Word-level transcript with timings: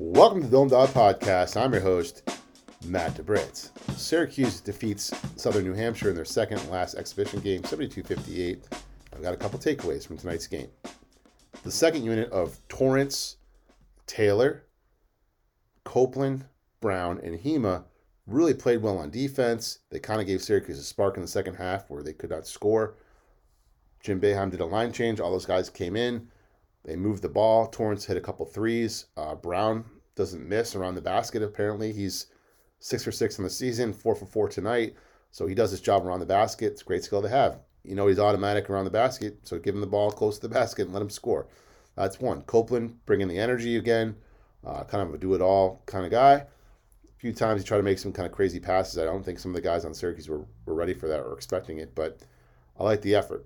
Welcome 0.00 0.42
to 0.42 0.46
the 0.46 0.52
Dome 0.52 0.68
Dawg 0.68 0.90
Podcast. 0.90 1.60
I'm 1.60 1.72
your 1.72 1.82
host, 1.82 2.22
Matt 2.86 3.16
DeBritz. 3.16 3.72
Syracuse 3.98 4.60
defeats 4.60 5.12
Southern 5.34 5.64
New 5.64 5.74
Hampshire 5.74 6.08
in 6.08 6.14
their 6.14 6.24
second 6.24 6.60
and 6.60 6.70
last 6.70 6.94
exhibition 6.94 7.40
game, 7.40 7.64
72 7.64 8.04
58. 8.04 8.64
I've 9.12 9.22
got 9.22 9.34
a 9.34 9.36
couple 9.36 9.58
takeaways 9.58 10.06
from 10.06 10.16
tonight's 10.16 10.46
game. 10.46 10.68
The 11.64 11.72
second 11.72 12.04
unit 12.04 12.30
of 12.30 12.60
Torrence, 12.68 13.38
Taylor, 14.06 14.66
Copeland, 15.82 16.44
Brown, 16.80 17.18
and 17.24 17.36
Hima 17.36 17.82
really 18.28 18.54
played 18.54 18.82
well 18.82 18.98
on 18.98 19.10
defense. 19.10 19.80
They 19.90 19.98
kind 19.98 20.20
of 20.20 20.28
gave 20.28 20.42
Syracuse 20.42 20.78
a 20.78 20.84
spark 20.84 21.16
in 21.16 21.22
the 21.22 21.28
second 21.28 21.56
half 21.56 21.90
where 21.90 22.04
they 22.04 22.12
could 22.12 22.30
not 22.30 22.46
score. 22.46 22.94
Jim 24.00 24.20
Boeheim 24.20 24.52
did 24.52 24.60
a 24.60 24.64
line 24.64 24.92
change. 24.92 25.18
All 25.18 25.32
those 25.32 25.44
guys 25.44 25.68
came 25.68 25.96
in. 25.96 26.28
They 26.88 26.96
moved 26.96 27.20
the 27.20 27.28
ball. 27.28 27.66
Torrence 27.66 28.06
hit 28.06 28.16
a 28.16 28.20
couple 28.22 28.46
threes. 28.46 29.08
Uh, 29.14 29.34
Brown 29.34 29.84
doesn't 30.14 30.48
miss 30.48 30.74
around 30.74 30.94
the 30.94 31.02
basket, 31.02 31.42
apparently. 31.42 31.92
He's 31.92 32.28
six 32.80 33.04
for 33.04 33.12
six 33.12 33.36
in 33.36 33.44
the 33.44 33.50
season, 33.50 33.92
four 33.92 34.14
for 34.14 34.24
four 34.24 34.48
tonight. 34.48 34.94
So 35.30 35.46
he 35.46 35.54
does 35.54 35.70
his 35.70 35.82
job 35.82 36.06
around 36.06 36.20
the 36.20 36.26
basket. 36.26 36.72
It's 36.72 36.80
a 36.80 36.86
great 36.86 37.04
skill 37.04 37.20
to 37.20 37.28
have. 37.28 37.60
You 37.84 37.94
know, 37.94 38.06
he's 38.06 38.18
automatic 38.18 38.70
around 38.70 38.86
the 38.86 38.90
basket. 38.90 39.36
So 39.42 39.58
give 39.58 39.74
him 39.74 39.82
the 39.82 39.86
ball 39.86 40.10
close 40.10 40.36
to 40.36 40.48
the 40.48 40.54
basket 40.54 40.86
and 40.86 40.94
let 40.94 41.02
him 41.02 41.10
score. 41.10 41.46
That's 41.94 42.20
one. 42.20 42.40
Copeland 42.42 43.04
bringing 43.04 43.28
the 43.28 43.38
energy 43.38 43.76
again. 43.76 44.16
Uh, 44.66 44.82
kind 44.84 45.06
of 45.06 45.12
a 45.12 45.18
do 45.18 45.34
it 45.34 45.42
all 45.42 45.82
kind 45.84 46.06
of 46.06 46.10
guy. 46.10 46.32
A 46.36 46.46
few 47.18 47.34
times 47.34 47.60
he 47.60 47.66
tried 47.66 47.76
to 47.76 47.82
make 47.82 47.98
some 47.98 48.14
kind 48.14 48.24
of 48.24 48.32
crazy 48.32 48.60
passes. 48.60 48.96
I 48.96 49.04
don't 49.04 49.22
think 49.22 49.40
some 49.40 49.50
of 49.50 49.56
the 49.56 49.60
guys 49.60 49.84
on 49.84 49.92
Syracuse 49.92 50.30
were, 50.30 50.46
were 50.64 50.74
ready 50.74 50.94
for 50.94 51.06
that 51.08 51.20
or 51.20 51.34
expecting 51.34 51.80
it, 51.80 51.94
but 51.94 52.22
I 52.78 52.84
like 52.84 53.02
the 53.02 53.14
effort. 53.14 53.44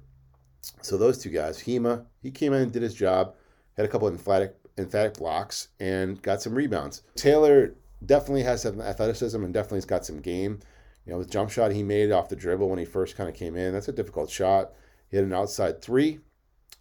So 0.80 0.96
those 0.96 1.18
two 1.18 1.30
guys, 1.30 1.60
Hima, 1.60 2.06
he 2.22 2.30
came 2.30 2.52
in 2.52 2.62
and 2.62 2.72
did 2.72 2.82
his 2.82 2.94
job, 2.94 3.34
had 3.76 3.86
a 3.86 3.88
couple 3.88 4.08
of 4.08 4.14
emphatic, 4.14 4.56
emphatic 4.78 5.14
blocks, 5.14 5.68
and 5.80 6.20
got 6.22 6.42
some 6.42 6.54
rebounds. 6.54 7.02
Taylor 7.14 7.74
definitely 8.06 8.42
has 8.42 8.62
some 8.62 8.80
athleticism 8.80 9.42
and 9.42 9.54
definitely 9.54 9.78
has 9.78 9.84
got 9.86 10.04
some 10.04 10.20
game. 10.20 10.60
You 11.06 11.12
know, 11.12 11.22
the 11.22 11.28
jump 11.28 11.50
shot 11.50 11.72
he 11.72 11.82
made 11.82 12.12
off 12.12 12.28
the 12.28 12.36
dribble 12.36 12.68
when 12.68 12.78
he 12.78 12.84
first 12.84 13.16
kind 13.16 13.28
of 13.28 13.34
came 13.34 13.56
in, 13.56 13.72
that's 13.72 13.88
a 13.88 13.92
difficult 13.92 14.30
shot. 14.30 14.72
He 15.08 15.16
had 15.16 15.26
an 15.26 15.32
outside 15.32 15.82
three. 15.82 16.20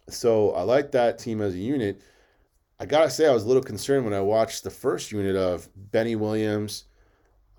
So 0.08 0.52
I 0.52 0.62
like 0.62 0.92
that 0.92 1.18
team 1.18 1.40
as 1.40 1.54
a 1.54 1.58
unit. 1.58 2.00
I 2.78 2.86
gotta 2.86 3.10
say, 3.10 3.26
I 3.26 3.32
was 3.32 3.44
a 3.44 3.46
little 3.46 3.62
concerned 3.62 4.04
when 4.04 4.14
I 4.14 4.20
watched 4.20 4.64
the 4.64 4.70
first 4.70 5.12
unit 5.12 5.36
of 5.36 5.68
Benny 5.76 6.16
Williams, 6.16 6.84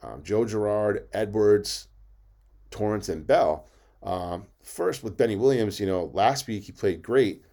um, 0.02 0.22
Joe 0.24 0.46
Girard, 0.46 1.08
Edwards, 1.14 1.88
Torrence, 2.72 3.08
and 3.10 3.26
Bell. 3.26 3.68
Um, 4.02 4.48
first 4.62 5.04
with 5.04 5.16
Benny 5.16 5.38
Williams, 5.38 5.80
you 5.80 5.86
know, 5.86 6.12
last 6.14 6.48
week 6.48 6.64
he 6.64 6.72
played 6.74 7.02
great, 7.02 7.44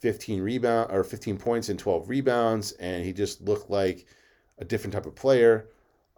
15 0.00 0.42
rebound 0.42 0.90
or 0.92 1.02
15 1.02 1.38
points 1.38 1.68
and 1.68 1.78
12 1.78 2.08
rebounds, 2.08 2.72
and 2.72 3.04
he 3.04 3.12
just 3.12 3.40
looked 3.40 3.70
like 3.70 4.06
a 4.58 4.64
different 4.64 4.94
type 4.94 5.06
of 5.06 5.14
player. 5.14 5.68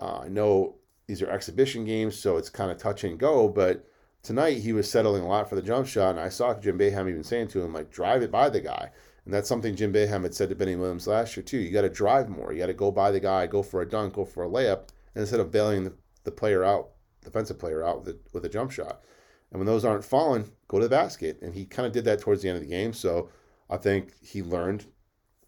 Uh, 0.01 0.21
I 0.25 0.29
know 0.29 0.77
these 1.07 1.23
are 1.23 1.31
exhibition 1.31 1.85
games, 1.85 2.19
so 2.19 2.37
it's 2.37 2.51
kind 2.51 2.71
of 2.71 2.79
touch 2.79 3.05
and 3.05 3.19
go, 3.19 3.49
but 3.49 3.87
tonight 4.23 4.59
he 4.59 4.73
was 4.73 4.91
settling 4.91 5.23
a 5.23 5.29
lot 5.29 5.49
for 5.49 5.57
the 5.57 5.63
jump 5.63 5.87
shot, 5.87 6.11
and 6.11 6.21
I 6.21 6.29
saw 6.29 6.55
Jim 6.55 6.79
Boeheim 6.79 7.09
even 7.09 7.25
saying 7.25 7.49
to 7.49 7.63
him, 7.63 7.73
like, 7.73 7.91
drive 7.91 8.23
it 8.23 8.31
by 8.31 8.49
the 8.49 8.61
guy. 8.61 8.91
And 9.25 9.35
that's 9.35 9.49
something 9.49 9.77
Jim 9.77 9.93
Boeheim 9.93 10.23
had 10.23 10.35
said 10.35 10.49
to 10.49 10.55
Benny 10.55 10.77
Williams 10.77 11.07
last 11.07 11.37
year, 11.37 11.45
too. 11.45 11.59
You 11.59 11.71
got 11.73 11.83
to 11.83 11.91
drive 11.91 12.29
more. 12.29 12.53
You 12.53 12.59
got 12.59 12.67
to 12.67 12.75
go 12.75 12.91
by 12.91 13.11
the 13.11 13.21
guy, 13.21 13.47
go 13.47 13.63
for 13.63 13.83
a 13.83 13.89
dunk, 13.89 14.15
go 14.15 14.25
for 14.25 14.45
a 14.45 14.49
layup, 14.49 14.89
instead 15.15 15.41
of 15.41 15.51
bailing 15.51 15.85
the, 15.85 15.93
the 16.25 16.31
player 16.31 16.65
out, 16.65 16.91
defensive 17.23 17.59
player 17.59 17.85
out 17.85 18.05
with 18.05 18.15
a, 18.15 18.19
with 18.33 18.45
a 18.45 18.49
jump 18.49 18.71
shot. 18.71 19.03
And 19.51 19.59
when 19.59 19.67
those 19.67 19.85
aren't 19.85 20.05
falling, 20.05 20.51
go 20.69 20.79
to 20.79 20.85
the 20.85 20.91
basket. 20.91 21.39
And 21.43 21.55
he 21.55 21.65
kind 21.65 21.87
of 21.87 21.93
did 21.93 22.05
that 22.05 22.21
towards 22.21 22.43
the 22.43 22.49
end 22.49 22.57
of 22.57 22.63
the 22.63 22.71
game. 22.71 22.93
So 22.93 23.31
I 23.71 23.77
think 23.77 24.13
he 24.21 24.43
learned 24.43 24.85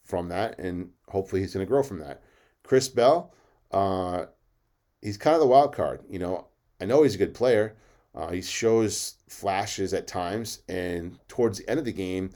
from 0.05 0.29
that, 0.29 0.59
and 0.59 0.91
hopefully 1.09 1.43
he's 1.43 1.53
going 1.53 1.67
to 1.67 1.71
grow 1.71 1.83
from 1.83 1.99
that. 1.99 2.23
Chris 2.63 2.89
Bell, 2.89 3.35
uh, 3.73 4.27
he's 5.03 5.17
kind 5.17 5.35
of 5.35 5.41
the 5.41 5.47
wild 5.47 5.75
card. 5.75 6.03
You 6.09 6.21
know, 6.21 6.47
I 6.81 6.85
know 6.85 7.03
he's 7.03 7.17
a 7.17 7.19
good 7.19 7.35
player. 7.35 7.77
Uh, 8.15 8.31
he 8.31 8.41
shows 8.41 9.15
flashes 9.29 9.93
at 9.93 10.07
times, 10.07 10.63
and 10.69 11.19
towards 11.29 11.59
the 11.59 11.69
end 11.69 11.81
of 11.81 11.85
the 11.85 11.93
game, 11.93 12.31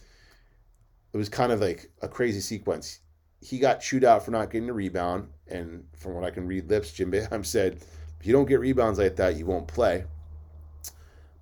it 1.13 1.17
was 1.17 1.29
kind 1.29 1.53
of 1.53 1.61
like 1.61 1.91
a 2.03 2.09
crazy 2.09 2.41
sequence. 2.41 3.01
He 3.41 3.59
got 3.59 3.81
chewed 3.81 4.05
out 4.05 4.25
for 4.25 4.33
not 4.33 4.51
getting 4.51 4.69
a 4.69 4.73
rebound, 4.73 5.29
and 5.47 5.85
from 5.97 6.15
what 6.15 6.25
I 6.25 6.31
can 6.31 6.49
read 6.49 6.69
lips, 6.69 6.93
Jim 6.93 7.13
Boeheim 7.13 7.47
said, 7.47 7.79
if 8.19 8.27
you 8.27 8.33
don't 8.33 8.49
get 8.49 8.61
rebounds 8.61 8.99
like 8.99 9.17
that, 9.17 9.37
you 9.37 9.47
won't 9.47 9.69
play. 9.69 10.05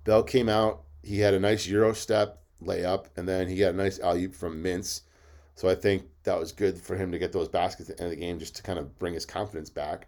Bell 0.03 0.21
came 0.21 0.49
out. 0.49 0.83
He 1.01 1.19
had 1.19 1.33
a 1.33 1.39
nice 1.39 1.65
Euro 1.67 1.93
step 1.93 2.44
layup, 2.65 3.05
and 3.15 3.27
then 3.27 3.47
he 3.47 3.57
got 3.57 3.73
a 3.73 3.77
nice 3.77 3.99
alley 3.99 4.27
from 4.27 4.63
Mintz. 4.63 5.01
So 5.55 5.69
I 5.69 5.75
think 5.75 6.03
that 6.23 6.39
was 6.39 6.51
good 6.51 6.77
for 6.77 6.95
him 6.95 7.11
to 7.11 7.19
get 7.19 7.31
those 7.31 7.47
baskets 7.47 7.89
at 7.89 7.97
the 7.97 8.03
end 8.03 8.13
of 8.13 8.19
the 8.19 8.25
game 8.25 8.39
just 8.39 8.55
to 8.57 8.63
kind 8.63 8.77
of 8.77 8.97
bring 8.99 9.13
his 9.13 9.25
confidence 9.25 9.69
back. 9.69 10.07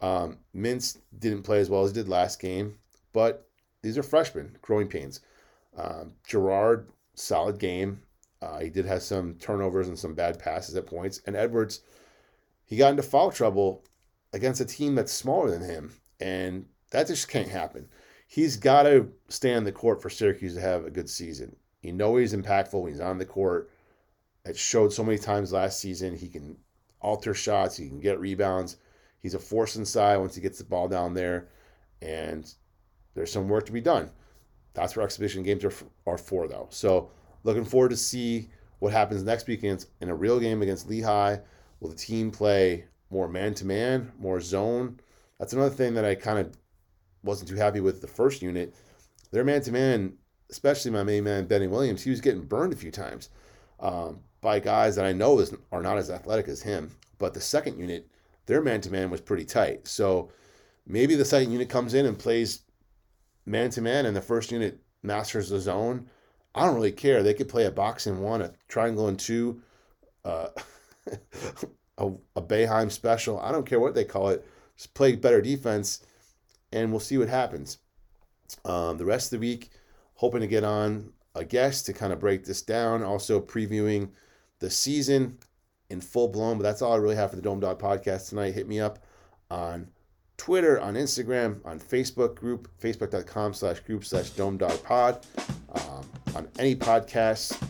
Um, 0.00 0.38
Mintz 0.54 0.98
didn't 1.18 1.42
play 1.42 1.60
as 1.60 1.70
well 1.70 1.82
as 1.84 1.90
he 1.90 1.94
did 1.94 2.08
last 2.08 2.40
game, 2.40 2.78
but 3.12 3.48
these 3.82 3.98
are 3.98 4.02
freshmen, 4.02 4.56
growing 4.62 4.88
pains. 4.88 5.20
Um, 5.76 6.12
Girard, 6.26 6.88
solid 7.14 7.58
game. 7.58 8.02
Uh, 8.40 8.60
he 8.60 8.70
did 8.70 8.84
have 8.84 9.02
some 9.02 9.34
turnovers 9.34 9.88
and 9.88 9.98
some 9.98 10.14
bad 10.14 10.38
passes 10.38 10.76
at 10.76 10.86
points. 10.86 11.20
And 11.26 11.34
Edwards, 11.34 11.80
he 12.66 12.76
got 12.76 12.90
into 12.90 13.02
foul 13.02 13.30
trouble 13.30 13.84
against 14.32 14.60
a 14.60 14.64
team 14.64 14.94
that's 14.94 15.12
smaller 15.12 15.50
than 15.50 15.62
him. 15.62 15.92
And 16.20 16.66
that 16.90 17.06
just 17.06 17.28
can't 17.28 17.48
happen 17.48 17.88
he's 18.34 18.56
got 18.56 18.84
to 18.84 19.08
stay 19.28 19.54
on 19.54 19.64
the 19.64 19.72
court 19.72 20.02
for 20.02 20.10
Syracuse 20.10 20.54
to 20.54 20.60
have 20.60 20.84
a 20.84 20.90
good 20.90 21.08
season. 21.08 21.54
You 21.84 21.92
know 21.92 22.16
he's 22.16 22.34
impactful 22.34 22.80
when 22.80 22.92
he's 22.92 23.00
on 23.00 23.18
the 23.18 23.26
court. 23.26 23.70
It 24.44 24.56
showed 24.56 24.92
so 24.92 25.04
many 25.04 25.18
times 25.18 25.52
last 25.52 25.80
season. 25.80 26.16
He 26.16 26.28
can 26.28 26.56
alter 27.00 27.34
shots. 27.34 27.76
He 27.76 27.88
can 27.88 28.00
get 28.00 28.20
rebounds. 28.20 28.76
He's 29.22 29.34
a 29.34 29.38
force 29.38 29.76
inside 29.76 30.16
once 30.16 30.34
he 30.34 30.40
gets 30.40 30.58
the 30.58 30.64
ball 30.64 30.88
down 30.88 31.14
there. 31.14 31.48
And 32.02 32.52
there's 33.14 33.32
some 33.32 33.48
work 33.48 33.66
to 33.66 33.72
be 33.72 33.80
done. 33.80 34.10
That's 34.74 34.96
where 34.96 35.04
exhibition 35.04 35.42
games 35.42 35.64
are, 35.64 35.72
are 36.06 36.18
for, 36.18 36.48
though. 36.48 36.68
So 36.70 37.10
looking 37.42 37.64
forward 37.64 37.90
to 37.90 37.96
see 37.96 38.50
what 38.80 38.92
happens 38.92 39.22
next 39.22 39.46
week 39.46 39.62
in 39.62 39.78
a 40.02 40.14
real 40.14 40.40
game 40.40 40.62
against 40.62 40.88
Lehigh. 40.88 41.38
Will 41.80 41.90
the 41.90 41.96
team 41.96 42.30
play 42.30 42.86
more 43.10 43.28
man 43.28 43.54
to 43.54 43.66
man, 43.66 44.12
more 44.18 44.40
zone? 44.40 45.00
That's 45.38 45.52
another 45.52 45.74
thing 45.74 45.94
that 45.94 46.04
I 46.04 46.14
kind 46.14 46.38
of 46.38 46.56
wasn't 47.22 47.50
too 47.50 47.56
happy 47.56 47.80
with 47.80 48.00
the 48.00 48.06
first 48.06 48.42
unit. 48.42 48.74
Their 49.30 49.44
man 49.44 49.62
to 49.62 49.72
man, 49.72 50.14
especially 50.50 50.90
my 50.90 51.02
main 51.02 51.24
man 51.24 51.46
Benny 51.46 51.66
Williams, 51.66 52.02
he 52.02 52.10
was 52.10 52.20
getting 52.20 52.42
burned 52.42 52.72
a 52.72 52.76
few 52.76 52.90
times 52.90 53.30
um, 53.80 54.20
by 54.40 54.60
guys 54.60 54.96
that 54.96 55.04
I 55.04 55.12
know 55.12 55.38
is, 55.38 55.54
are 55.72 55.82
not 55.82 55.98
as 55.98 56.10
athletic 56.10 56.48
as 56.48 56.62
him. 56.62 56.90
But 57.18 57.34
the 57.34 57.40
second 57.40 57.78
unit, 57.78 58.08
their 58.46 58.60
man 58.60 58.80
to 58.82 58.90
man 58.90 59.10
was 59.10 59.20
pretty 59.20 59.44
tight. 59.44 59.86
So 59.88 60.30
maybe 60.86 61.14
the 61.14 61.24
second 61.24 61.52
unit 61.52 61.68
comes 61.68 61.94
in 61.94 62.06
and 62.06 62.18
plays 62.18 62.62
man 63.46 63.70
to 63.70 63.80
man, 63.80 64.06
and 64.06 64.16
the 64.16 64.20
first 64.20 64.52
unit 64.52 64.80
masters 65.02 65.48
the 65.48 65.60
zone. 65.60 66.08
I 66.54 66.64
don't 66.64 66.76
really 66.76 66.92
care. 66.92 67.22
They 67.22 67.34
could 67.34 67.48
play 67.48 67.66
a 67.66 67.70
box 67.70 68.06
in 68.06 68.20
one, 68.20 68.42
a 68.42 68.52
triangle 68.68 69.08
in 69.08 69.16
two, 69.16 69.60
uh, 70.24 70.48
a, 71.98 72.10
a 72.36 72.42
Boeheim 72.42 72.90
special. 72.90 73.40
I 73.40 73.52
don't 73.52 73.66
care 73.66 73.80
what 73.80 73.94
they 73.94 74.04
call 74.04 74.28
it. 74.28 74.46
Just 74.76 74.94
play 74.94 75.16
better 75.16 75.40
defense 75.40 76.04
and 76.72 76.90
we'll 76.90 77.00
see 77.00 77.18
what 77.18 77.28
happens. 77.28 77.78
Um, 78.64 78.98
the 78.98 79.04
rest 79.04 79.32
of 79.32 79.40
the 79.40 79.46
week, 79.46 79.70
hoping 80.14 80.40
to 80.40 80.46
get 80.46 80.64
on 80.64 81.12
a 81.34 81.44
guest 81.44 81.86
to 81.86 81.92
kind 81.92 82.12
of 82.12 82.20
break 82.20 82.44
this 82.44 82.62
down. 82.62 83.02
Also 83.02 83.40
previewing 83.40 84.10
the 84.60 84.70
season 84.70 85.38
in 85.90 86.00
full 86.00 86.28
blown. 86.28 86.58
But 86.58 86.64
that's 86.64 86.82
all 86.82 86.92
I 86.92 86.96
really 86.96 87.16
have 87.16 87.30
for 87.30 87.36
the 87.36 87.42
Dome 87.42 87.60
Dawg 87.60 87.78
podcast 87.78 88.28
tonight. 88.28 88.54
Hit 88.54 88.68
me 88.68 88.80
up 88.80 88.98
on 89.50 89.88
Twitter, 90.36 90.80
on 90.80 90.94
Instagram, 90.94 91.64
on 91.64 91.78
Facebook 91.78 92.34
group, 92.34 92.68
facebook.com 92.80 93.54
slash 93.54 93.80
group 93.80 94.04
slash 94.04 94.30
Dome 94.30 94.56
Dawg 94.56 94.82
Pod, 94.82 95.24
um, 95.74 96.08
on 96.34 96.48
any 96.58 96.74
podcast 96.74 97.60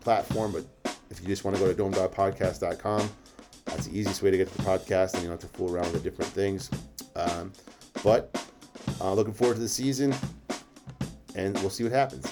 platform. 0.00 0.52
But 0.52 0.96
if 1.10 1.20
you 1.20 1.26
just 1.26 1.44
want 1.44 1.56
to 1.56 1.62
go 1.62 1.72
to 1.72 1.82
domedawgpodcast.com, 1.82 3.10
that's 3.66 3.86
the 3.86 3.98
easiest 3.98 4.22
way 4.22 4.30
to 4.30 4.36
get 4.36 4.48
to 4.48 4.56
the 4.56 4.62
podcast 4.62 5.14
and 5.14 5.22
you 5.22 5.28
don't 5.28 5.40
have 5.40 5.50
to 5.50 5.56
fool 5.56 5.74
around 5.74 5.92
with 5.92 6.02
the 6.02 6.10
different 6.10 6.30
things. 6.32 6.70
Um, 7.16 7.52
but 8.04 8.44
uh, 9.00 9.12
looking 9.14 9.34
forward 9.34 9.54
to 9.54 9.60
the 9.60 9.68
season, 9.68 10.14
and 11.34 11.58
we'll 11.60 11.70
see 11.70 11.84
what 11.84 11.92
happens. 11.92 12.26